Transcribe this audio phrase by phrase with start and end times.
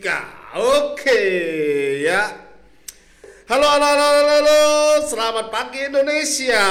[0.00, 1.20] Oke
[2.00, 2.32] ya.
[3.44, 4.60] Halo, halo, halo, halo, halo.
[5.04, 6.64] Selamat pagi Indonesia.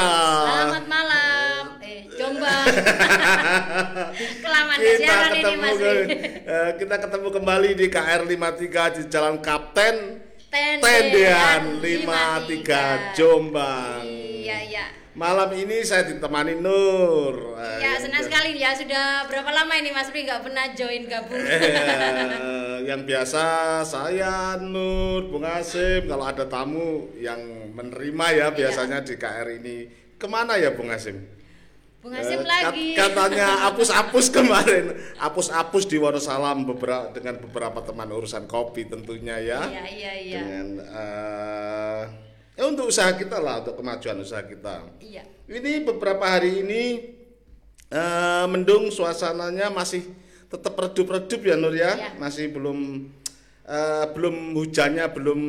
[0.49, 1.63] Selamat malam.
[1.77, 2.65] Eh, Jombang.
[4.43, 6.07] Kelamaan kita siaran ini ketemu Mas ke-
[6.41, 9.95] eh, kita ketemu kembali di KR 53 di Jalan Kapten
[10.49, 14.01] Tendean Tendean 53 53 Jombang.
[14.09, 14.85] Iya, iya.
[15.19, 17.59] Malam ini saya ditemani Nur.
[17.77, 18.71] Ya, senang sekali ya.
[18.71, 21.43] Sudah berapa lama ini Mas Pri nggak pernah join gabung?
[21.43, 23.43] Eh, yang biasa
[23.83, 27.35] saya Nur, Bung Asim kalau ada tamu yang
[27.69, 29.77] menerima ya biasanya di KR ini
[30.15, 31.19] ke mana ya Bung Asim?
[31.99, 32.95] Bung Hasim Eh, lagi.
[32.95, 39.59] kat- Katanya apus-apus kemarin, apus-apus di Wonosalam beberapa dengan beberapa teman urusan kopi tentunya ya.
[39.61, 40.39] Iya, iya, iya.
[40.39, 41.78] Dengan eh,
[42.59, 44.83] ya untuk usaha kita lah, untuk kemajuan usaha kita.
[44.99, 45.23] Iya.
[45.47, 46.83] Ini beberapa hari ini
[47.87, 50.03] eh, mendung suasananya masih
[50.45, 52.09] tetap redup-redup ya Nur ya, Iya.
[52.19, 53.07] masih belum
[53.63, 55.39] eh, belum hujannya belum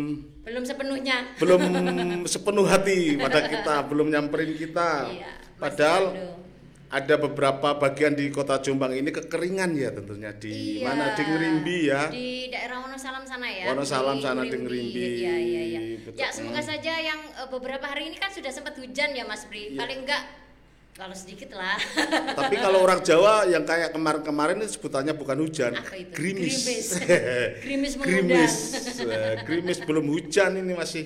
[0.41, 1.17] Belum sepenuhnya.
[1.37, 1.61] belum
[2.33, 5.11] sepenuh hati pada kita, belum nyamperin kita.
[5.11, 6.05] Iya, Padahal.
[6.91, 10.91] Ada beberapa bagian di kota Jombang ini kekeringan ya tentunya di Iya.
[10.91, 12.03] mana di Ngerimbi ya.
[12.11, 13.71] Di daerah Wonosalam sana ya.
[13.71, 14.99] Wonosalam sana di Ngerimbi.
[15.23, 15.81] Iya, iya, iya.
[16.03, 16.19] Betul.
[16.19, 19.71] Ya, semoga saja yang eh, beberapa hari ini kan sudah sempat hujan ya Mas Pri.
[19.71, 19.79] Iya.
[19.79, 20.23] Paling enggak
[20.99, 21.79] kalau sedikit lah.
[22.43, 26.11] Tapi kalau orang Jawa yang kayak kemarin-kemarin itu sebutannya bukan hujan, Apa itu?
[26.11, 26.59] gerimis.
[26.67, 26.87] Gerimis.
[27.63, 28.27] Gerimis mengundang.
[28.27, 28.53] gerimis.
[28.99, 31.05] Eh, gerimis belum hujan ini masih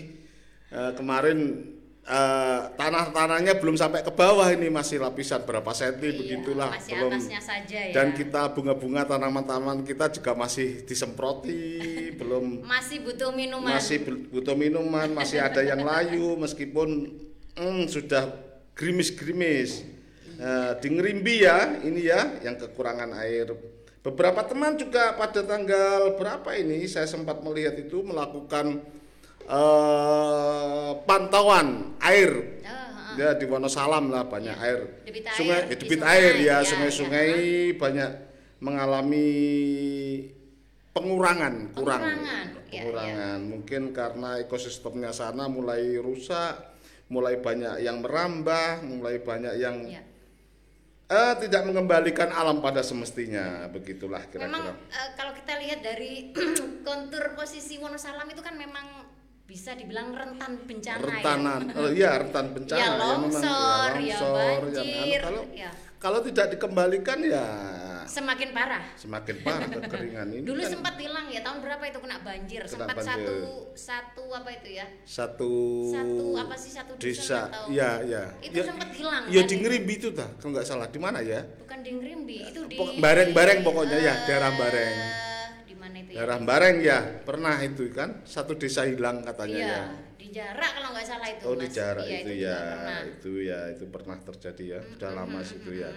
[0.73, 1.61] eh, kemarin
[2.05, 7.11] eh, tanah-tanahnya belum sampai ke bawah ini masih lapisan berapa senti Iya, begitulah masih belum.
[7.17, 7.93] atasnya saja ya.
[7.93, 11.65] Dan kita bunga-bunga tanaman-tanaman kita juga masih disemproti,
[12.21, 13.73] belum masih butuh minuman.
[13.73, 17.09] masih bu- butuh minuman, masih ada yang layu meskipun
[17.57, 18.29] mm, sudah
[18.75, 19.85] gerimis-gerimis.
[20.35, 23.55] Nah, di Ngerimbi ya, ini ya yang kekurangan air.
[24.03, 28.83] Beberapa teman juga pada tanggal berapa ini saya sempat melihat itu melakukan
[29.47, 32.33] eh, pantauan air.
[32.65, 33.15] Oh.
[33.15, 34.81] Ya di Wonosalam lah banyak air.
[35.07, 37.31] Debit air sungai di eh, debit sungai, air ya, ya, sungai-sungai
[37.79, 38.11] banyak
[38.59, 39.29] mengalami
[40.91, 43.39] pengurangan, kurang Pengurangan, ya, pengurangan.
[43.45, 46.55] Mungkin karena ekosistemnya sana mulai rusak,
[47.07, 50.03] mulai banyak yang merambah, mulai banyak yang Ya.
[51.05, 53.69] eh, tidak mengembalikan alam pada semestinya.
[53.71, 54.73] Begitulah Memang kira-kira.
[54.91, 56.33] eh, kalau kita lihat dari
[56.87, 59.07] kontur posisi Wonosalam itu kan memang
[59.45, 61.77] bisa dibilang rentan bencana Rentanan, ya.
[61.79, 65.71] oh iya rentan bencana Ya, memang, longsor, ya, longsor, banjir, anu, kalau ya.
[65.99, 67.47] kalau tidak dikembalikan ya
[68.05, 68.85] Semakin parah.
[68.95, 72.61] semakin parah kekeringan ini Dulu kan sempat hilang ya tahun berapa itu kena banjir?
[72.63, 73.09] Kena sempat banjir.
[73.11, 73.37] satu
[73.75, 74.87] satu apa itu ya?
[75.03, 75.53] satu
[75.91, 79.57] Satu apa sih satu desa atau- ya ya Itu sempat hilang ya kan di?
[79.59, 82.97] Ngerimbi itu dah kalau nggak salah di mana ya Bukan di Ngrimbi, itu di Pok-
[82.97, 84.97] Bareng-bareng pokoknya ya, eh, daerah Bareng.
[86.15, 86.99] Daerah Bareng ya.
[87.21, 88.23] Pernah itu kan?
[88.23, 89.83] Satu desa hilang katanya Iya, ya.
[90.15, 91.43] di jarak kalau nggak salah itu.
[91.45, 92.59] oh di jarak Iya, itu, juga ya.
[92.63, 92.99] pernah.
[93.05, 94.81] itu ya itu pernah terjadi ya.
[94.87, 95.91] Sudah lama sih itu ya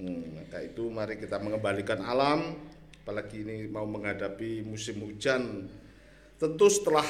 [0.00, 2.56] Hmm, maka itu mari kita mengembalikan alam.
[3.04, 5.68] Apalagi ini mau menghadapi musim hujan.
[6.40, 7.04] Tentu setelah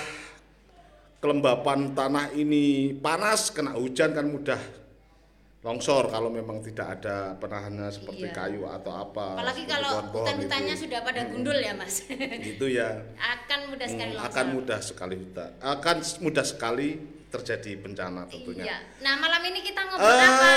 [1.23, 4.59] kelembapan tanah ini panas kena hujan kan mudah
[5.61, 8.33] longsor kalau memang tidak ada penahannya seperti Iya.
[8.33, 12.09] kayu atau apa Apalagi kalau hutan-hutannya sudah pada gundul ya, Mas.
[12.43, 14.33] itu ya akan mudah sekali Hmm, longsor.
[14.33, 16.89] akan mudah sekali hutan akan mudah sekali
[17.29, 18.79] terjadi bencana tentunya Iya.
[19.01, 20.51] Nah, malam ini kita ngobrol Eh, apa,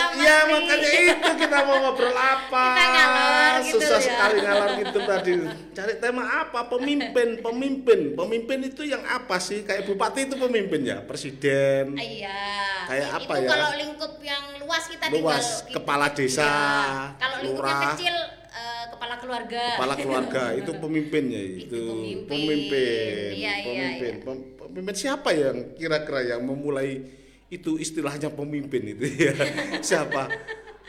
[1.06, 2.66] itu kita mau ngobrol apa?
[2.69, 4.06] Kita ngalor gitu Susah ya.
[4.06, 5.31] sekali ngalor gitu tadi.
[5.72, 6.59] Cari tema apa?
[6.68, 9.62] Pemimpin, pemimpin, pemimpin itu yang apa sih?
[9.62, 12.40] Kayak bupati itu pemimpin ya, presiden, Iya.
[12.86, 13.50] Kayak itu apa ya?
[13.50, 16.56] kalau lingkup yang luas kita luas, tinggal kepala desa, Iya.
[17.16, 18.16] Kalau lingkupnya kecil
[18.50, 19.64] eh, kepala keluarga.
[19.74, 21.64] kepala keluarga itu pemimpinnya itu.
[21.64, 22.28] Itu pemimpin.
[22.28, 24.14] Pemimpin, Iya, iya, pemimpin.
[24.22, 27.06] Pem- Pemimpin siapa yang kira-kira yang memulai
[27.47, 29.34] itu istilahnya pemimpin itu ya?
[29.85, 30.25] siapa?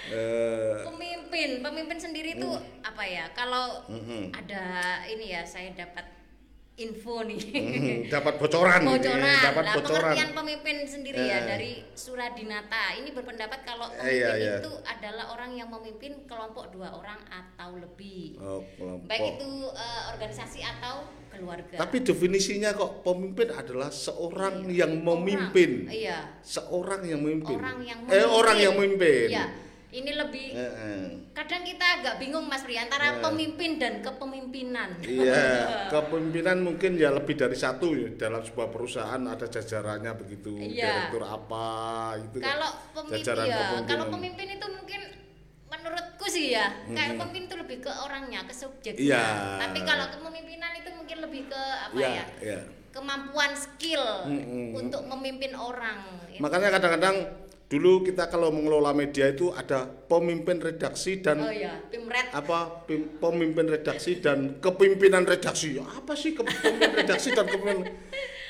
[0.05, 2.83] Eh, Pemimpin, pemimpin sendiri itu Hmm.
[2.83, 3.31] apa ya?
[3.31, 3.83] Kalau
[4.31, 4.65] ada
[5.07, 6.05] ini ya, saya dapat
[6.75, 7.39] info nih.
[7.39, 9.39] Hmm, dapat bocoran, ini, bocoran.
[9.41, 10.03] dapat Nah, bocoran.
[10.11, 11.47] pengertian pemimpin sendiri ya Eh.
[11.47, 12.99] dari Suradinata.
[12.99, 14.55] Ini berpendapat kalau Eh, pemimpin iya, iya.
[14.59, 18.35] itu adalah orang yang memimpin kelompok dua orang atau lebih.
[18.37, 19.07] Oh, kelompok.
[19.07, 20.95] Baik itu eh, organisasi atau
[21.31, 21.79] keluarga.
[21.79, 24.75] Tapi definisinya kok pemimpin adalah seorang Iya.
[24.85, 25.23] yang Orang.
[25.23, 25.71] memimpin.
[25.87, 26.19] Iya.
[26.43, 27.55] Seorang yang memimpin.
[27.55, 29.31] Orang yang Eh, orang yang memimpin.
[29.31, 29.47] Iya.
[29.95, 31.03] Ini lebih Eh, eh.
[31.31, 33.23] kadang kita agak bingung Mas Pri antara Eh.
[33.23, 34.99] pemimpin dan kepemimpinan.
[34.99, 35.39] Iya,
[35.95, 38.11] kepemimpinan mungkin ya lebih dari satu ya.
[38.19, 41.07] dalam sebuah perusahaan ada jajarannya begitu, Iya.
[41.07, 41.67] direktur apa
[42.19, 42.37] itu.
[42.37, 43.87] kan kalau pemimpin jajaran ya, kepemimpinan.
[43.87, 45.01] kalau pemimpin itu mungkin
[45.65, 48.99] menurutku sih ya, kayak pemimpin itu lebih ke orangnya, ke subjeknya.
[49.01, 49.25] Iya.
[49.61, 52.27] Tapi kalau kepemimpinan itu mungkin lebih ke apa ya, ya?
[52.43, 52.61] ya.
[52.91, 54.71] Kemampuan skill Mm-mm.
[54.73, 56.03] untuk memimpin orang.
[56.29, 57.17] Itu- Makanya kadang-kadang
[57.65, 62.29] dulu kita kalau mengelola media itu ada pemimpin redaksi dan Oh ya, Pimret.
[62.31, 65.81] apa pim- pemimpin redaksi dan kepimpinan redaksi.
[65.81, 67.89] Apa sih ke- pemimpin redaksi dan kepimpinan?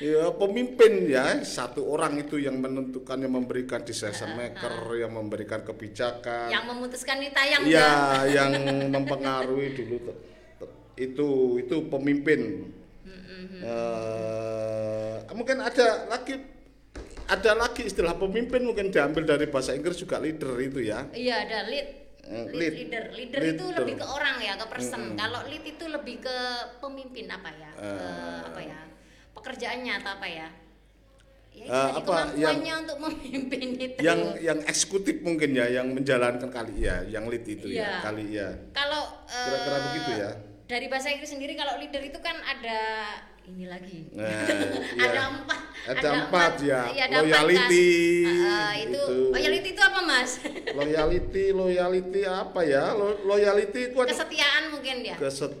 [0.03, 1.39] Ya pemimpin ya.
[1.41, 6.51] Satu orang itu yang menentukan yang memberikan decision maker yang memberikan kebijakan.
[6.51, 7.87] Yang memutuskan ini tayang ya.
[7.87, 8.21] enggak?
[8.35, 8.51] yang
[8.91, 10.11] mempengaruhi dulu
[10.95, 11.27] itu
[11.59, 12.71] itu pemimpin.
[13.65, 16.37] Eh, mungkin ada lagi
[17.25, 21.59] ada lagi istilah pemimpin mungkin diambil dari bahasa Inggris juga leader itu ya Iya, ada
[21.65, 21.87] lead.
[22.25, 22.73] Eh, Lead, lead.
[22.75, 23.03] leader.
[23.11, 23.77] Leader itu Leader.
[23.79, 25.13] lebih ke orang ya, ke person.
[25.13, 26.37] Kalau lead itu lebih ke
[26.79, 27.69] pemimpin apa ya?
[27.71, 28.39] Ke Eh.
[28.43, 28.79] apa ya?
[29.31, 30.47] Pekerjaannya atau apa ya?
[31.55, 33.99] Ya, itu tadi apa, kemampuannya untuk memimpin itu.
[34.01, 37.79] yang yang eksekutif mungkin ya yang menjalankan kali ya yang lead itu Iya.
[37.79, 40.31] ya kali ya kalau eh, Kira-kira begitu ya?
[40.65, 42.79] Dari bahasa Inggris sendiri kalau leader itu kan ada
[43.47, 43.99] ini lagi.
[44.11, 44.25] Nah,
[44.97, 45.05] iya.
[45.05, 45.59] ada empat.
[45.85, 46.81] Ada empat, ya.
[46.89, 47.89] Iya, ada empat, Loyalty,
[48.23, 48.33] kan?
[48.41, 49.15] Ah, ah, itu, itu.
[49.29, 50.29] loyalty itu apa mas?
[50.77, 55.15] loyalty loyalty apa ya Lo- loyalty itu ada Kesetiaan mungkin ya.
[55.15, 55.53] keset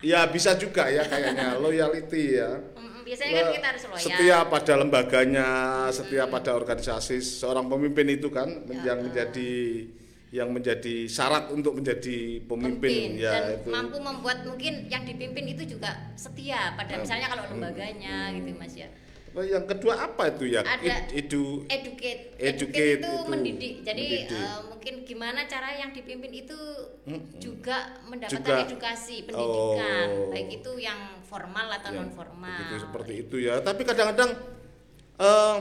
[0.00, 4.00] ya bisa juga ya kayaknya loyalty ya Mm, Biasanya kan kita harus loyal.
[4.02, 5.48] setia pada lembaganya
[5.88, 8.90] setia pada organisasi seorang pemimpin itu kan Ya.
[8.90, 9.52] yang menjadi
[10.34, 13.70] yang menjadi syarat untuk menjadi pemimpin, ya dan itu.
[13.70, 17.52] mampu membuat mungkin yang dipimpin itu juga setia pada misalnya kalau Hmm.
[17.54, 18.90] lembaganya gitu mas ya.
[19.34, 20.62] Yang kedua apa itu ya?
[20.62, 22.34] Ada- Id- idu educate.
[22.36, 23.12] Educate itu, itu.
[23.26, 23.74] mendidik.
[23.80, 24.30] Jadi mendidik.
[24.32, 26.58] eh, mungkin gimana cara yang dipimpin itu
[27.36, 30.06] juga mendapatkan Juga- edukasi pendidikan.
[30.08, 30.30] Oh.
[30.30, 33.58] baik itu yang formal atau Ya, non formal seperti itu ya.
[33.60, 34.30] Tapi kadang-kadang
[35.14, 35.56] eh,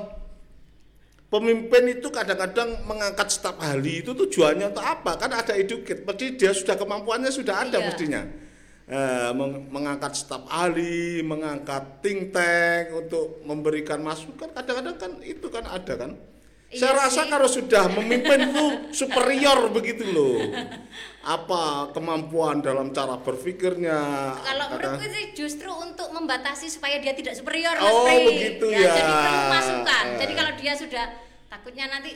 [1.34, 6.54] pemimpin itu kadang-kadang mengangkat staf ahli itu tujuannya untuk apa kan ada educate berarti dia
[6.54, 7.86] sudah kemampuannya sudah ada Iya.
[7.88, 8.24] mestinya
[8.84, 15.64] Eh, meng- mengangkat staf ahli mengangkat think tank untuk memberikan masukan kadang-kadang kan itu kan
[15.66, 16.12] ada kan
[16.68, 17.30] Iya saya rasa sih.
[17.32, 20.36] kalau sudah memimpin itu superior begitu loh
[21.24, 23.96] apa kemampuan dalam cara berpikirnya
[24.36, 28.28] kalau menurutku sih justru untuk membatasi supaya dia tidak superior Mas Oh, Pri.
[28.28, 28.92] begitu ya.
[28.92, 30.18] jadi perlu masukan Eh.
[30.20, 31.06] jadi kalau dia sudah
[31.48, 32.12] takutnya nanti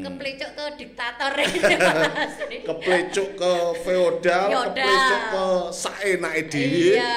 [0.00, 1.30] keplecok ke diktator
[2.68, 4.74] keplecuk ke feodal, Feodal.
[4.74, 7.14] keplecuk ke saenake dhewe, iya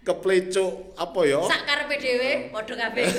[0.00, 1.40] keplecuk apa ya?
[1.44, 3.04] sak karepe dhewe padha kabeh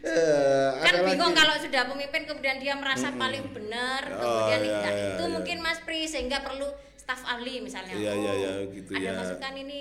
[0.00, 1.38] Eh, kan bingung lagi.
[1.38, 5.32] kalau sudah pemimpin kemudian dia merasa paling benar Oh, kemudian iya, nah, iya, itu iya.
[5.32, 9.12] mungkin Mas Pri sehingga perlu staf ahli misalnya Iya, iya, oh iya, gitu ada ya.
[9.12, 9.80] masukan ini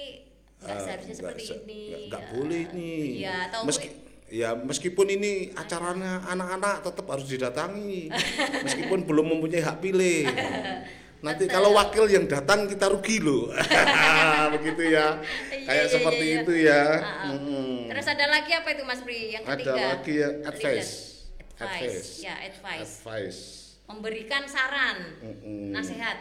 [0.59, 2.29] Ah, seharusnya nggak seperti se- ini nggak- Ya.
[2.31, 2.91] boleh ini.
[3.15, 3.87] iya atau Meski
[4.27, 8.09] ya meskipun ini acaranya anak-anak tetap harus didatangi.
[8.65, 10.25] meskipun belum mempunyai hak pilih.
[11.17, 13.49] Nanti kalau wakil yang datang kita rugi loh.
[14.53, 15.17] Begitu ya.
[15.67, 16.39] Iya, Kayak iya, seperti iya, iya.
[16.39, 16.83] itu ya.
[16.95, 17.35] Ah, ah.
[17.35, 17.77] Mm.
[17.89, 20.91] terus ada lagi apa itu Mas Pri yang Ada ketiga lagi ya advice.
[21.57, 23.41] Advice ya advice Advice.
[23.85, 25.71] memberikan saran Mm-mm.
[25.71, 26.17] nasihat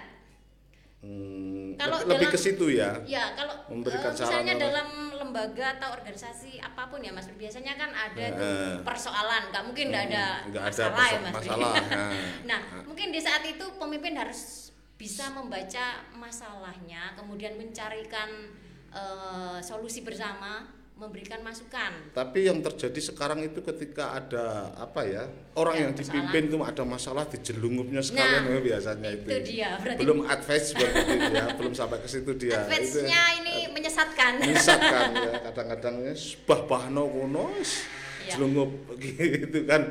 [0.99, 2.91] Hmm, Kalau lebih- dalam- ke situ ya.
[3.07, 4.65] Ya, kalau Memberikan saran misalnya apa?
[4.65, 8.77] dalam lembaga atau organisasi apa pun ya Mas, biasanya kan ada tuh Eh.
[8.83, 11.35] persoalan, nggak mungkin nggak ada Hmm, ada masalah ya perso- Mas.
[11.37, 12.11] masalah, nah.
[12.45, 18.51] nah, mungkin di saat itu pemimpin harus bisa membaca masalahnya, kemudian mencarikan
[18.91, 20.67] eh, solusi bersama,
[20.97, 21.93] memberikan masukan.
[22.11, 26.83] Tapi yang terjadi sekarang itu ketika ada apa ya orang Ya, yang dipimpin itu ada
[26.83, 29.29] masalah dijelungupnya sekalian Nah, ya biasanya itu.
[29.29, 32.65] itu dia, berarti- belum advice seperti itu ya, belum sampai ke situ dia.
[32.65, 34.33] Advance-nya ini menyesatkan.
[34.41, 36.15] menyesatkan ya kadang-kadang ya
[36.45, 37.85] bah bahno kono wis
[38.25, 38.35] Ya.
[38.35, 38.73] jelungup
[39.05, 39.83] gitu kan.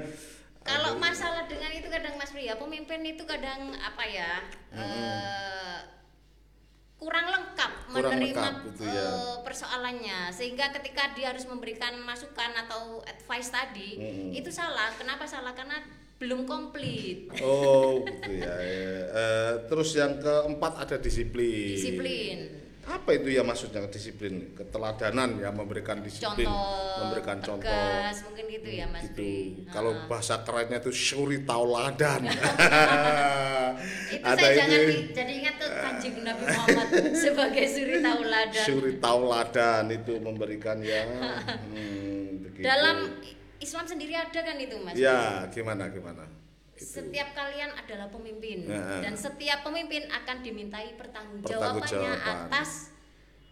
[0.59, 4.41] Kalau masalah dengan itu kadang Mas Pri ya, pemimpin itu kadang apa ya?
[4.73, 5.77] eh,
[6.95, 9.03] kurang lengkap Kurang menerima lengkap, itu ya.
[9.03, 14.29] eh, persoalannya sehingga ketika dia harus memberikan masukan atau advice tadi Mm-mm.
[14.33, 15.75] itu salah kenapa salah karena
[16.15, 18.47] belum komplit Oh gitu ya.
[18.47, 18.95] ya.
[19.11, 21.75] Eh, terus yang keempat ada disiplin.
[21.75, 22.37] disiplin
[22.85, 24.53] Apa itu ya maksudnya disiplin?
[24.53, 27.65] Keteladanan ya memberikan disiplin, contoh memberikan contoh.
[27.65, 29.25] tegas mungkin gitu ya Mas gitu.
[29.67, 32.21] Kalau bahasa kerennya itu syuri tauladan.
[32.29, 34.93] itu Ada saya jangan ini.
[34.93, 36.87] di- jadi ingat tuh kanjeng Nabi Muhammad
[37.25, 41.01] sebagai suri tauladan Syuri tauladan itu memberikan ya.
[41.05, 42.63] Hmm, begitu.
[42.63, 42.97] dalam
[43.57, 46.29] Islam sendiri ada kan itu Mas Ya, gimana gimana?
[46.75, 46.83] Itu.
[46.99, 48.99] Setiap kalian adalah pemimpin Ya.
[48.99, 52.51] dan setiap pemimpin akan dimintai pertanggungjawabannya Pertanggungjawaban.
[52.51, 52.91] atas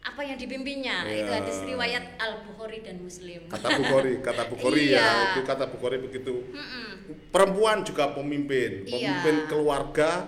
[0.03, 1.07] apa yang dipimpinnya.
[1.07, 1.23] Ya.
[1.23, 3.47] Itu hadis riwayat Al Bukhari dan Muslim.
[3.47, 4.99] Kata Bukhari, kata Bukhari Iya.
[4.99, 6.43] ya, itu kata Bukhari begitu.
[6.51, 6.87] Mm-mm.
[7.31, 8.91] Perempuan juga pemimpin, Iya.
[9.23, 10.27] pemimpin keluarga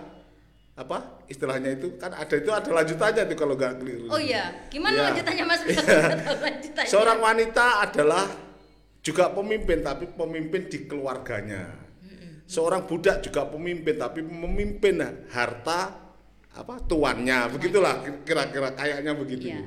[0.76, 4.08] apa istilahnya itu kan ada itu ada lanjutannya tuh kalau nggak keliru.
[4.08, 5.04] Oh iya, gimana Iya.
[5.12, 5.62] lanjutannya Mas?
[5.68, 5.84] Iya.
[6.48, 6.88] lanjutannya.
[6.88, 8.24] Seorang wanita adalah
[9.04, 11.84] juga pemimpin tapi pemimpin di keluarganya.
[12.46, 15.02] Seorang budak juga pemimpin tapi memimpin
[15.34, 15.98] harta
[16.56, 17.52] apa tuannya.
[17.52, 19.50] Begitulah kira-kira kayaknya begitu.
[19.50, 19.66] Iya.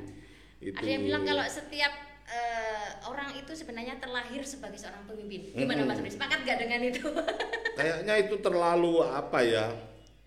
[0.58, 0.78] Itu.
[0.78, 1.92] Ada yang bilang kalau setiap
[2.28, 5.54] eh, orang itu sebenarnya terlahir sebagai seorang pemimpin.
[5.54, 6.10] Gimana Mas Bro?
[6.10, 7.06] Sepakat gak dengan itu?
[7.78, 9.66] kayaknya itu terlalu apa ya?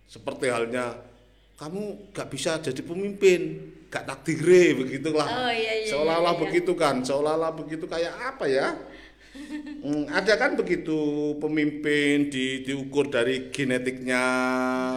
[0.08, 0.96] Seperti halnya
[1.62, 5.28] kamu gak bisa jadi pemimpin, gak takdire begitulah.
[5.30, 6.44] Oh, iya, iya, Seolah-olah iya, iya.
[6.48, 8.74] begitu kan, seolah-olah begitu kayak apa ya?
[9.32, 11.00] Hmm, ada kan begitu
[11.38, 14.26] pemimpin di, diukur dari genetiknya,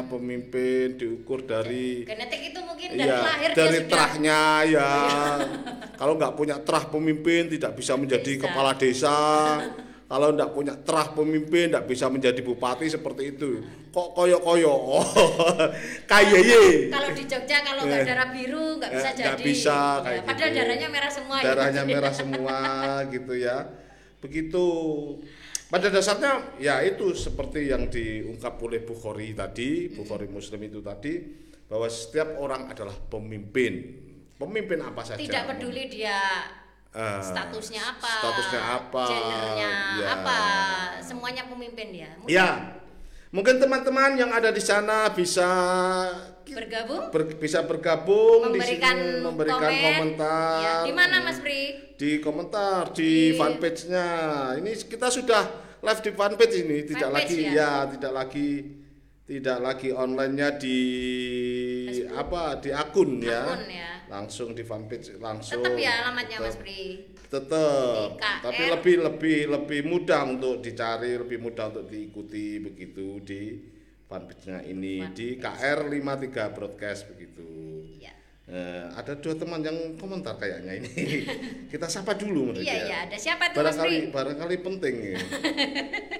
[0.04, 4.90] pemimpin diukur dari Genetik itu mungkin dari Iya, lahir dari sudah terahnya ya.
[5.94, 8.42] Kalau nggak punya terah pemimpin tidak bisa menjadi Bisa.
[8.44, 9.18] kepala desa.
[10.04, 13.62] Kalau nggak punya terah pemimpin tidak bisa menjadi bupati seperti itu.
[13.88, 14.74] Kok koyo-koyo?
[14.84, 15.00] Oh,
[16.04, 18.06] kaye kalau di Jogja kalau nggak Eh.
[18.06, 19.42] darah biru nggak bisa Eh, nggak jadi.
[19.42, 20.58] bisa, Ya, kayak padahal gitu.
[20.58, 21.36] darahnya merah semua.
[21.36, 21.44] ya.
[21.46, 22.58] Darahnya merah semua
[23.08, 23.58] gitu ya.
[24.24, 24.66] Begitu.
[25.68, 31.20] Pada dasarnya ya itu seperti yang diungkap oleh Bukhari tadi, Bukhari Muslim itu tadi
[31.68, 34.00] bahwa setiap orang adalah pemimpin.
[34.40, 35.20] Pemimpin apa saja.
[35.20, 36.20] Tidak peduli dia
[36.94, 40.06] Eh, statusnya apa, statusnya apa, gendernya ya.
[40.14, 40.38] apa,
[41.02, 42.14] semuanya pemimpin dia.
[42.22, 42.78] Mungkin Ya,
[43.34, 45.42] mungkin teman-teman yang ada di sana bisa
[46.52, 49.84] bergabung, ber- bisa bergabung memberikan, di sini, memberikan komen.
[49.88, 50.60] komentar.
[50.60, 51.60] Ya, di mana Mas Pri?
[51.96, 54.08] Di komentar di, Di- fanpage-nya.
[54.60, 55.42] Ini kita sudah
[55.80, 57.52] live di fanpage ini, tidak Fanpage lagi ya?
[57.54, 58.48] ya, tidak lagi
[59.24, 60.78] tidak lagi online-nya di
[61.88, 62.12] Facebook.
[62.12, 63.40] apa di akun, ya.
[63.40, 63.90] Akun ya.
[64.12, 65.64] Langsung di fanpage langsung.
[65.64, 66.38] Tetap ya alamatnya.
[66.44, 67.08] Mas Pri.
[67.24, 73.40] tetap tapi lebih lebih lebih mudah untuk dicari lebih mudah untuk diikuti begitu di
[74.14, 77.44] fanpage-nya ini di KR 53 broadcast begitu
[77.96, 78.12] Iya.
[78.44, 80.90] Eh, ada dua teman yang komentar kayaknya ini
[81.72, 83.82] kita sapa dulu mereka Iya iya, ada siapa tuh Mas Pri?
[84.06, 85.18] barangkali barangkali penting ya.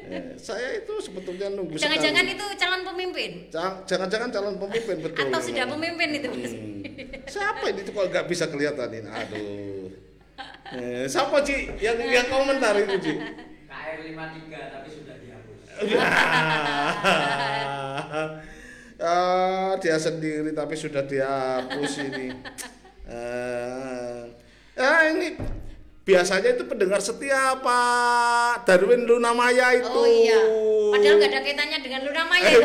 [0.04, 2.36] Eh, saya itu sebetulnya nunggu Jangan-jangan sekali.
[2.36, 6.52] itu calon pemimpin Ca- jangan-jangan calon pemimpin betul atau sudah pemimpin itu Mas?
[6.52, 6.82] Hmm.
[7.24, 9.08] Siapa ini kok nggak bisa kelihatan ini?
[9.08, 9.88] Aduh.
[10.74, 13.14] Eh, siapa Ci yang yang komentar itu Ci?
[13.64, 15.58] KR 53 tapi sudah dihapus.
[19.94, 22.34] dia sendiri tapi sudah dihapus ini.
[23.06, 24.20] Eh,
[24.82, 25.38] ah, ini
[26.02, 29.94] biasanya itu pendengar setia Pak Darwin Lunamaya itu.
[29.94, 30.42] Oh iya.
[30.94, 32.46] Padahal nggak ada kaitannya dengan Luna Maya.
[32.46, 32.62] Eh,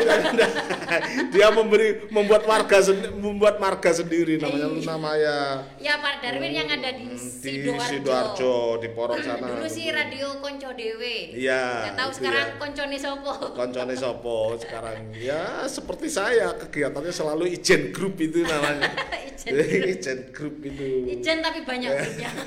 [1.29, 4.75] dia memberi membuat warga sendi- membuat marga sendiri namanya Iya.
[4.75, 5.37] Lunamaya.
[5.77, 7.81] Ya Pak Darwin yang ada di di Sidoarjo.
[7.81, 9.45] Sidoarjo di Porong sana.
[9.49, 11.33] Dulu sih radio Konco Dewe.
[11.33, 12.57] Iya, Nggak tahu sekarang ya.
[12.57, 13.33] Koncone Sopo.
[13.51, 18.91] Koncone Sopo sekarang ya seperti saya kegiatannya selalu ijen grup itu namanya.
[19.39, 19.87] Ijen grup.
[19.87, 20.87] ijen grup itu.
[21.09, 22.29] Ijen tapi banyak grupnya.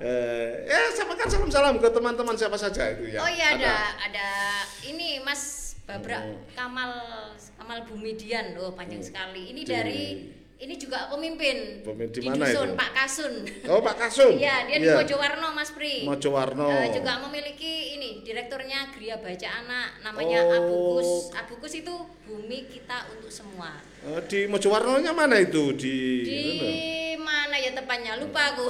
[0.00, 3.20] Eh, ya sampaikan salam-salam ke teman-teman siapa saja itu ya.
[3.20, 4.28] Oh iya ada ada
[4.82, 6.38] ini Mas Babrak Hmm.
[6.54, 6.92] Kamal
[7.56, 9.50] Kamal Bumidian loh panjang sekali.
[9.50, 10.02] Ini Di- dari
[10.60, 12.76] ini juga pemimpin Pemimpin di mana dusun itu?
[12.76, 13.34] Pak Kasun.
[13.66, 14.36] Oh Pak Kasum.
[14.36, 16.04] Iya, dia di Mojowarno Mas Pri.
[16.04, 16.68] Mojowarno.
[16.68, 20.52] Eh, juga memiliki ini direkturnya Gria Baca Anak namanya Oh.
[20.54, 21.10] Abukus.
[21.32, 23.72] Abukus itu bumi kita untuk semua.
[24.04, 26.40] Eh, di Mojowarno-nya mana itu di Di
[27.16, 28.68] mana ya tepatnya lupa aku.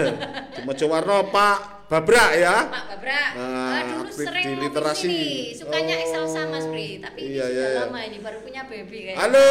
[0.54, 2.70] di Mojowarno Pak Babrak ya.
[2.70, 5.10] Pak Babrak Ah, eh, dulu sering di literasi.
[5.10, 5.26] sini,
[5.58, 7.80] sukanya Oh, Excelsa Mas Pri, tapi ini iya, sudah iya.
[7.82, 9.18] lama ini baru punya baby kayaknya.
[9.18, 9.48] Halo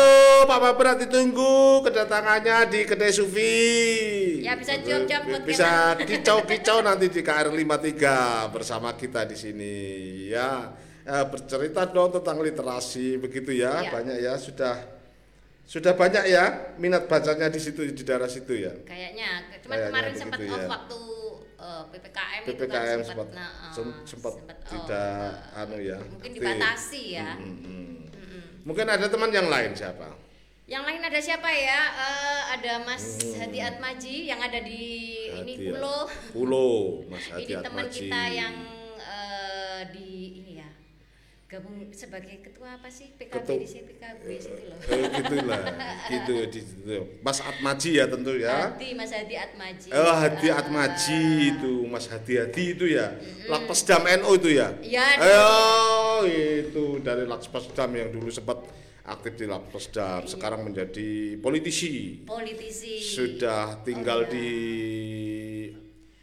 [0.48, 3.60] Pak Babrak ditunggu kedatangannya di kedai Sufi.
[4.40, 9.76] Ya, bisa jawab-jawab buat Bisa kicau-kicau nanti di KR 53 bersama kita di sini
[10.32, 10.72] ya.
[11.04, 13.84] Eh, bercerita dong tentang literasi begitu ya.
[13.84, 13.92] Ya.
[13.92, 14.80] Banyak ya sudah
[15.68, 18.72] sudah banyak ya minat bacanya di situ di daerah situ ya.
[18.88, 19.28] Kayaknya,
[19.60, 20.50] cuman Kayaknya kemarin sempat ya.
[20.50, 21.00] off waktu
[21.60, 25.98] eh, PPKM, itu PPKM kan sempat nah, eh, sem- sempat off, tidak eh, anu ya.
[26.00, 26.40] Mungkin aktif.
[26.40, 27.30] dibatasi ya.
[27.36, 27.88] Mm, mm, mm.
[28.10, 28.44] Mm-mm.
[28.64, 30.08] Mungkin ada teman yang lain siapa?
[30.64, 31.82] Yang lain ada siapa ya?
[31.98, 34.84] Eh, ada Mas Hadi Atmaji yang ada di
[35.28, 35.38] ini Hmm.
[35.38, 35.72] Hadi ya.
[35.74, 35.98] Pulo.
[36.32, 36.70] Pulo,
[37.06, 38.54] Mas Hadi ini teman kita yang
[41.50, 44.78] gabung sebagai ketua apa sih PKB Ketua- di sini PKB situ loh.
[44.86, 45.62] Eh, gitulah,
[46.14, 46.98] gitu di situ.
[47.26, 48.70] Mas Atmaji ya tentu ya.
[48.70, 49.90] Hadi Mas Hadi Atmaji.
[49.90, 53.18] Oh, Hadi Eh, Atmaji itu, Mas Hadi Hadi itu ya.
[53.50, 54.78] Lakpesdam NU itu ya.
[54.78, 58.62] Iya, Oh, itu dari Lakpesdam yang dulu sempat
[59.02, 62.22] aktif di Lakpesdam, sekarang menjadi politisi.
[62.30, 63.02] politisi.
[63.02, 64.34] Sudah tinggal Oh, iya.
[64.38, 64.48] di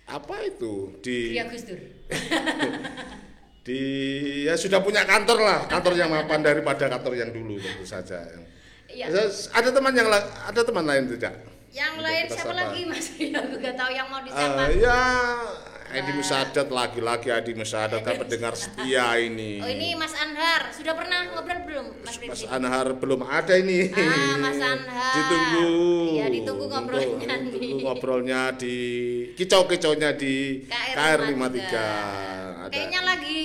[0.06, 0.94] apa itu?
[1.02, 1.50] Di Ria.
[3.66, 3.80] di
[4.46, 8.22] ya sudah punya kantor lah kantor yang mapan daripada kantor yang dulu tentu saja
[8.86, 9.10] Iya.
[9.52, 11.34] Ada teman yang la- ada teman lain tidak?
[11.68, 13.28] Yang Untuk lain siapa lagi Mas Pri?
[13.28, 14.62] Aku gak tahu yang mau disapa.
[14.64, 15.00] Eh, ya
[15.92, 16.10] Edi.
[16.14, 19.60] Musadat lagi-lagi Edi Musadat kan pendengar setia ini.
[19.60, 22.16] Oh ini Mas Anhar, sudah pernah ngobrol belum Mas?
[22.22, 23.92] Mas Anhar belum ada ini.
[23.92, 25.12] Ah, Mas Anhar.
[25.12, 25.68] Ditunggu.
[26.16, 27.04] Iya, ditunggu ngobrolnya
[27.42, 27.50] nih.
[27.50, 28.76] Ditunggu ngobrolnya di
[29.34, 32.45] kicau-kicaunya di KR 53.
[32.66, 33.40] Ada Kayaknya lagi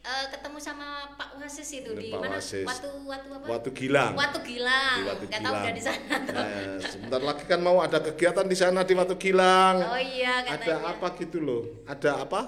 [0.00, 2.34] eh, ketemu sama Pak Wasis itu di Pak mana?
[2.34, 2.66] Wasis.
[2.66, 3.46] Watu Watu apa?
[3.46, 4.12] Watu Gilang.
[4.12, 4.96] Watu Gilang.
[4.96, 5.62] Di Watu Nggak tahu Gilang.
[5.62, 6.14] udah di sana.
[6.34, 9.76] Eh, sebentar lagi kan mau ada kegiatan di sana di Watu Gilang.
[9.86, 10.82] Oh iya ada katanya.
[10.90, 11.62] apa gitu loh?
[11.86, 12.40] Ada apa?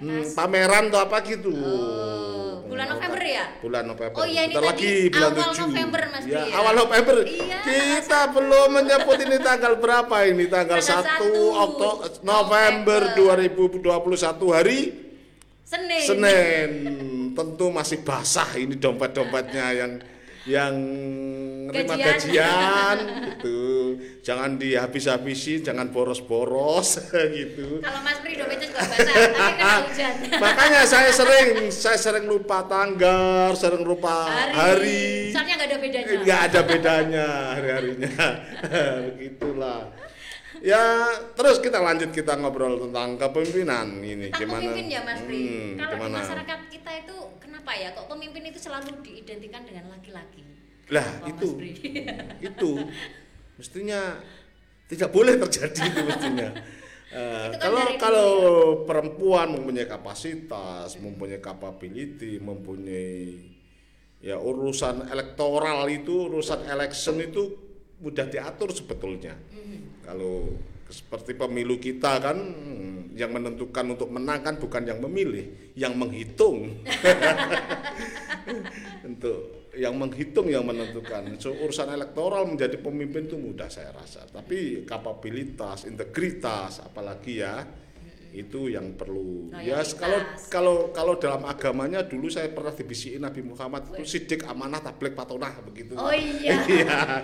[0.00, 1.52] Hmm, pameran atau apa gitu.
[1.52, 3.44] Oh, bulan November ya?
[3.60, 4.16] Bulan November.
[4.16, 5.60] Oh iya, ini Bentar tadi lagi bulan awal 7.
[5.60, 6.54] November, Mas Ya, ya?
[6.56, 7.16] awal November.
[7.20, 10.44] Iya, Kita belum menyebut ini tanggal berapa ini?
[10.48, 14.78] Tanggal, Tanggal 1 1 Oktober November 2021 hari
[15.70, 16.02] Senin.
[16.02, 16.70] Senin.
[17.30, 19.92] Tentu masih basah ini dompet-dompetnya yang
[20.48, 20.74] yang
[21.70, 22.10] terima Gajian.
[22.10, 22.96] gajian
[23.30, 23.60] gitu.
[24.24, 26.98] Jangan dihabis-habisin, jangan boros-boros
[27.38, 27.78] gitu.
[27.78, 30.14] Kalau Mas Pri dompetnya juga basah, tapi kena hujan.
[30.42, 35.30] Makanya saya sering saya sering lupa tanggal, sering lupa hari.
[35.30, 36.12] Soalnya nggak ada bedanya.
[36.18, 38.26] Enggak ada bedanya hari-harinya.
[39.14, 39.80] Begitulah.
[40.60, 44.60] Ya, terus kita lanjut kita ngobrol tentang kepemimpinan ini Tentang gimana?
[44.68, 45.40] pemimpin ya Mas Pri.
[45.40, 50.44] Hmm, Kalau di masyarakat kita itu kenapa ya kok pemimpin itu selalu diidentikan dengan laki-laki?
[50.92, 51.48] Lah, Kenapa, itu.
[52.52, 52.70] Itu
[53.56, 54.20] mestinya
[54.84, 56.48] tidak boleh terjadi itu mestinya.
[57.10, 58.30] Eh, Itu kan kalau kalau
[58.84, 63.48] perempuan mempunyai kapasitas, mempunyai capability, mempunyai
[64.20, 67.69] ya urusan elektoral itu, urusan election itu
[68.00, 69.36] mudah diatur sebetulnya.
[69.36, 70.04] Mhm.
[70.04, 70.50] Kalau
[70.90, 76.82] seperti pemilu kita kan hmm, yang menentukan untuk menang kan bukan yang memilih, yang menghitung.
[79.08, 84.82] untuk yang menghitung yang menentukan so, urusan elektoral menjadi pemimpin itu mudah saya rasa tapi
[84.82, 87.62] kapabilitas integritas apalagi ya
[88.30, 89.98] itu yang perlu ya Loyalitas.
[89.98, 95.12] kalau kalau kalau dalam agamanya dulu saya pernah dibisikin Nabi Muhammad itu sidik amanah tablek
[95.12, 96.54] patonah begitu Oh iya.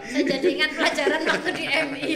[0.03, 2.13] Saya jadi ingat pelajaran waktu di MI.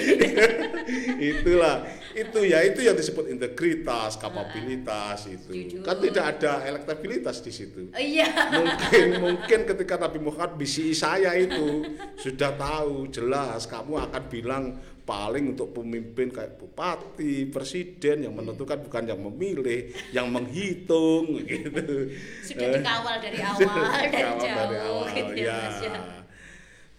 [1.31, 5.83] itulah itu ya itu yang disebut integritas kapabilitas itu Jujur.
[5.87, 8.26] kan tidak ada elektabilitas di situ Oh iya.
[8.50, 11.87] mungkin mungkin ketika Nabi Muhammad bisi saya itu
[12.18, 14.64] sudah tahu jelas kamu akan bilang
[15.11, 22.14] paling untuk pemimpin kayak bupati, presiden yang menentukan bukan yang memilih, yang menghitung gitu.
[22.46, 25.59] Sudah dikawal dari awal dari jauh dari awal, gitu ya, ya.
[25.66, 26.01] Mas ya.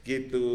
[0.03, 0.49] Gitu.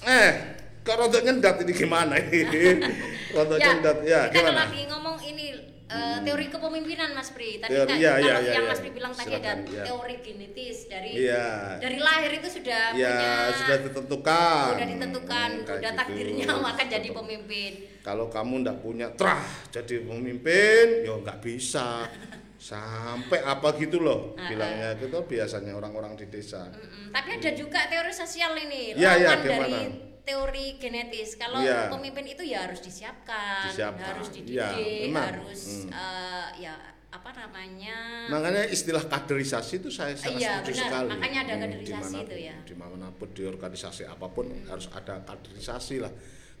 [0.00, 0.32] Eh,
[0.80, 2.80] kok rodok nyendat ini gimana ini?
[3.36, 4.64] rodok Ya, nyendat ya kita gimana?
[4.64, 7.58] lagi ngomong ini eh, teori kepemimpinan Mas Pri.
[7.58, 8.70] Tadi Teori, kan iya, kalau iya, iya, yang iya.
[8.72, 9.82] Mas Pri bilang tadi ada iya.
[9.84, 11.48] teori genetis dari Iya.
[11.78, 14.64] dari lahir itu sudah Ya, punya sudah ditentukan.
[14.72, 15.98] sudah ditentukan, Hmm, sudah gitu.
[15.98, 17.72] takdirnya akan jadi pemimpin.
[18.00, 22.08] Kalau kamu ndak punya trah jadi pemimpin, ya nggak bisa.
[22.56, 26.64] Sampai apa gitu loh Ah, bilangnya gitu biasanya orang-orang di desa.
[26.64, 27.12] Mm-mm.
[27.12, 29.78] Tapi ada juga teori sosial ini, Iya, iya, gimana?
[30.24, 31.36] Teori genetis.
[31.36, 31.88] Kalau Iya.
[31.88, 35.24] pemimpin itu ya harus disiapkan, Disiapkan, harus dididik, iya, memang.
[35.30, 35.92] harus Hmm.
[35.92, 36.74] eh, ya
[37.08, 38.26] apa namanya?
[38.26, 40.82] Makanya istilah kaderisasi itu saya sangat Iya, setuju benar.
[40.82, 41.08] sekali.
[41.12, 42.56] Makanya ada Hmm, kaderisasi dimanapun- itu ya.
[42.64, 46.12] Di mana pun di organisasi apa pun harus ada kaderisasi lah.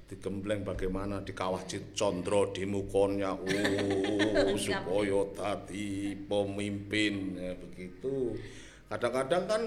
[0.04, 1.64] Digembleng bagaimana di kawah
[1.96, 8.36] Condro di mukonnya oh supaya tadi pemimpin ya, begitu.
[8.86, 9.62] Kadang-kadang kan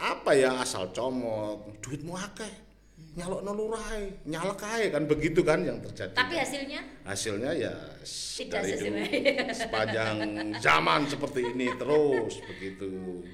[0.00, 2.67] apa ya asal comot duitmu akeh
[3.14, 8.74] nyalok nolurai nyalek ae kan begitu kan yang terjadi Tapi hasilnya hasilnya ya Tidak dari
[8.76, 9.02] dulu
[9.50, 10.14] sepanjang
[10.58, 13.24] zaman seperti ini terus begitu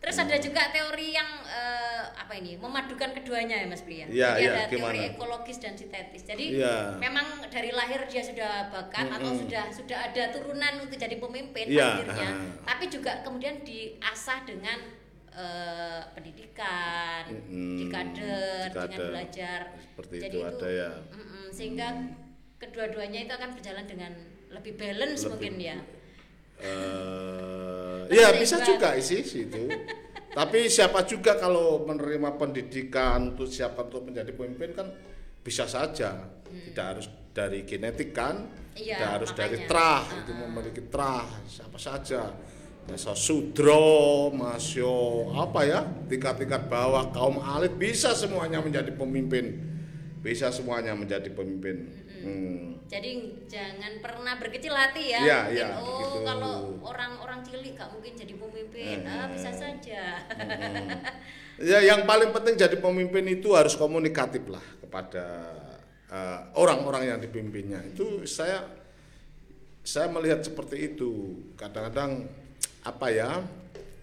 [0.00, 4.06] Terus ada juga teori yang eh, apa ini memadukan keduanya ya Mas Pri ya.
[4.08, 5.12] Jadi iya, ada teori gimana?
[5.12, 6.24] ekologis dan sintetis.
[6.24, 6.96] Jadi Iya.
[6.96, 9.44] memang dari lahir dia sudah bakat atau Mm-mm.
[9.44, 12.32] sudah sudah ada turunan untuk jadi pemimpin Iya, akhirnya.
[12.64, 14.80] Tapi juga kemudian diasah dengan
[15.32, 19.60] eh, pendidikan, Mm-mm, di kader, di dengan belajar.
[19.78, 20.90] Seperti Jadi itu ada ya.
[21.08, 21.88] mm-mm, sehingga
[22.56, 24.12] kedua-duanya itu akan berjalan dengan
[24.50, 25.78] lebih balance Lebih- mungkin ya.
[26.60, 29.64] Eh, Lebih ya bisa juga sih situ
[30.30, 34.86] tapi siapa juga kalau menerima pendidikan untuk siapa untuk menjadi pemimpin kan
[35.40, 36.28] bisa saja
[36.68, 38.86] tidak harus dari genetik kan Hmm.
[38.86, 39.68] Iya, tidak harus dari makanya.
[39.68, 42.22] trah Ah, itu memiliki trah siapa saja
[42.90, 49.62] Masa sudro, masyo, apa ya, tingkat-tingkat bawah, kaum elit bisa semuanya menjadi pemimpin,
[50.18, 51.86] bisa semuanya menjadi pemimpin.
[52.20, 52.82] Hmm.
[52.90, 55.22] Jadi jangan pernah berkecil hati ya.
[55.22, 56.18] Iya, Mungkin, iya, oh gitu.
[56.26, 58.96] kalau orang-orang cilik gak mungkin jadi pemimpin.
[59.06, 60.02] Ah, Eh, bisa saja.
[60.34, 60.88] Mm-mm.
[61.60, 65.24] Ya yang paling penting jadi pemimpin itu harus komunikatif lah kepada
[66.10, 67.84] eh, orang-orang yang dipimpinnya.
[67.94, 68.64] Itu saya
[69.86, 71.38] saya melihat seperti itu.
[71.54, 72.26] Kadang-kadang
[72.84, 73.30] apa ya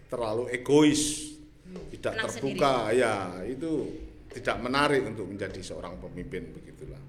[0.07, 1.33] terlalu egois,
[1.91, 3.13] tidak Menang terbuka, ya
[3.43, 3.71] itu
[4.37, 7.01] tidak menarik untuk menjadi seorang pemimpin begitulah.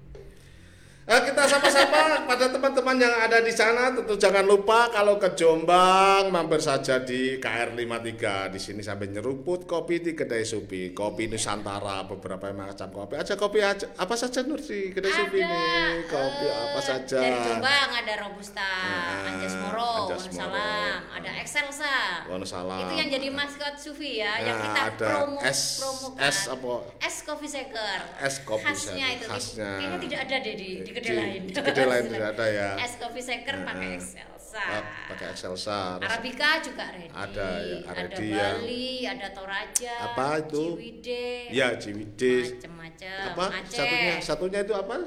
[1.09, 6.29] Eh, kita sama-sama pada teman-teman yang ada di sana tentu jangan lupa kalau ke Jombang
[6.29, 12.05] mampir saja di KR 53 di sini sampai nyeruput kopi di kedai Supi kopi Nusantara
[12.05, 15.65] beberapa macam kopi aja kopi aja apa saja Nur di kedai Supi ini
[16.05, 20.45] kopi eh, apa saja Dari Jombang ada Robusta, Nah, Anjas Moro, Anjas Moro.
[20.45, 21.95] Wonosalam, ada Excelsa.
[22.27, 22.79] Wonosalam.
[22.85, 26.21] Itu yang jadi maskot Sufi ya, yang Nah, kita ada promo es- promokan.
[26.21, 26.73] es apa?
[27.01, 27.99] Es coffee shaker.
[28.19, 29.25] Es coffee khasnya shaker, itu.
[29.25, 29.71] khasnya.
[29.73, 31.41] Kayaknya tidak ada deh di, di kedai lain.
[31.49, 32.69] kedai lain tidak ada ya.
[32.77, 34.63] Es coffee shaker pakai Nah, Excelsa.
[35.05, 37.13] Pakai Excelsa Arabica juga ready.
[37.13, 38.47] Ada ya, ada ready ya.
[38.51, 40.63] Bali, ada Toraja, Apa itu?
[40.73, 43.19] Ciwide, ya Ciwidey macem-macem.
[43.29, 43.77] apa Aceh.
[43.77, 44.97] satunya satunya itu apa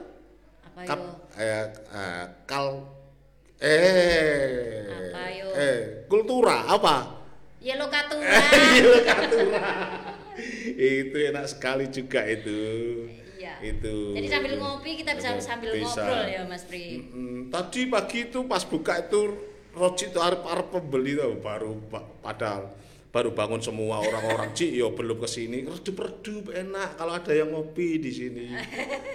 [0.64, 1.10] Apa Kap, yo?
[1.36, 2.66] eh, eh, kal
[3.58, 5.46] eh Apa, yo?
[5.54, 6.96] eh kultura apa
[7.58, 8.26] Yellow Katura.
[8.74, 9.66] Iya, Katura.
[10.74, 12.58] itu enak sekali juga itu
[13.06, 13.21] Iya.
[13.62, 15.54] Itu Jadi sambil ngopi kita bisa Bisa.
[15.54, 16.98] sambil ngobrol ya Mas Pri.
[17.00, 19.20] Mm, tadi pagi itu pas buka itu
[19.72, 22.76] Roji itu arep arep pembeli tuh baru ba- padahal
[23.12, 28.00] baru bangun semua orang-orang Ci yo belum ke sini redup-redup enak kalau ada yang ngopi
[28.00, 28.48] di sini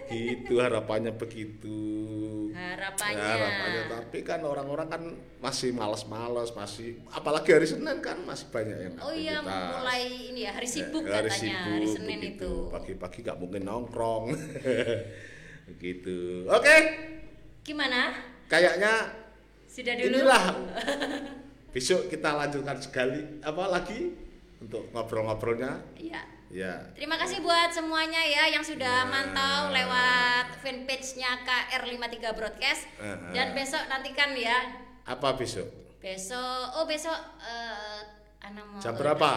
[0.08, 2.06] gitu harapannya begitu
[2.54, 3.18] Harapannya.
[3.18, 5.02] Ya, harapannya tapi kan orang-orang kan
[5.40, 10.54] masih malas-malas masih apalagi hari Senin kan masih banyak yang Oh iya mulai ini ya
[10.54, 12.50] hari sibuk Ya, hari katanya sibuk, hari Senin begitu.
[12.50, 12.70] itu.
[12.70, 14.26] pagi-pagi nggak mungkin nongkrong
[15.70, 16.76] begitu oke
[17.62, 18.14] Gimana?
[18.48, 19.10] kayaknya
[19.68, 20.06] Sudah dulu.
[20.08, 20.46] inilah
[21.78, 24.10] besok kita lanjutkan sekali apa lagi
[24.58, 26.22] untuk ngobrol-ngobrolnya Iya.
[26.50, 29.06] ya Terima kasih buat semuanya ya yang sudah Ya.
[29.06, 32.82] mantau lewat fanpage-nya KR53 Broadcast.
[32.98, 33.32] Eh, eh.
[33.32, 34.58] Dan besok nantikan ya.
[35.06, 35.70] apa besok
[36.02, 38.00] Besok oh besok eh
[38.42, 39.32] anak mau jam berapa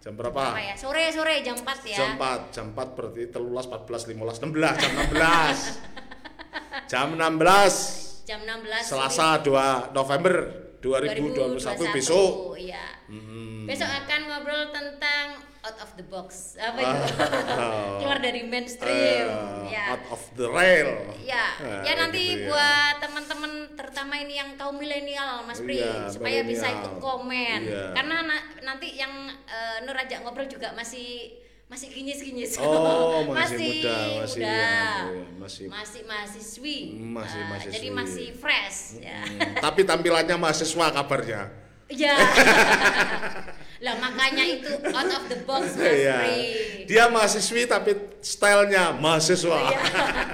[0.00, 0.74] jam berapa Apa ya?
[0.74, 1.94] Sore sore jam 4 ya.
[1.94, 5.92] jam 4 jam 4 berarti telulas 14 15 16 jam 16
[6.90, 10.34] jam 16 Jam 16 Selasa 2 November
[10.82, 12.84] 2021, besok Iya.
[13.06, 13.64] Hmm.
[13.64, 15.26] Besok akan ngobrol tentang
[15.62, 16.58] out of the box.
[16.58, 16.98] Apa itu?
[17.14, 17.96] Ah.
[18.02, 19.26] Keluar dari mainstream.
[19.62, 19.94] Eh, ya.
[19.94, 20.90] out of the rail
[21.22, 22.50] Ya, ya nanti gitu ya.
[22.50, 26.82] buat teman-teman terutama ini yang kaum milenial Mas Pri Iya, supaya bisa milenial.
[26.82, 27.60] ikut komen.
[27.62, 27.84] Iya.
[27.94, 31.38] Karena na- nanti yang eh, Nur ajak ngobrol juga masih
[31.72, 32.60] masih kinyis-kinyis.
[32.60, 34.52] Oh, masih muda, masih muda.
[34.52, 34.92] ya,
[35.40, 36.78] masih- masih mahasiswi.
[37.00, 37.72] Masih mahasiswi.
[37.72, 39.24] Jadi masih fresh ya.
[39.24, 41.42] Hmm, tapi tampilannya mahasiswa kabarnya
[41.88, 42.16] Ya.
[43.84, 46.24] lah makanya itu out of the box Mas.
[46.24, 46.86] Pri.
[46.86, 49.80] dia mahasiswi tapi stylenya mahasiswa Iya.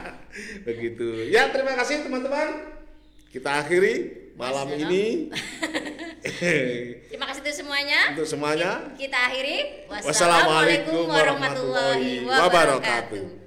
[0.68, 2.79] begitu ya terima kasih teman-teman
[3.31, 3.94] kita akhiri
[4.38, 5.35] malam Mas, ini
[6.22, 8.00] Terima kasih untuk semuanya.
[8.12, 9.87] untuk semuanya Kita akhiri.
[9.88, 13.38] Wassalamualaikum warahmatullahi wabarakatuh.